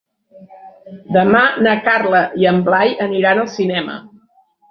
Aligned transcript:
Demà 1.17 1.41
na 1.67 1.75
Carla 1.89 2.23
i 2.43 2.49
en 2.53 2.59
Blai 2.69 2.97
aniran 3.07 3.43
al 3.45 3.51
cinema. 3.59 4.01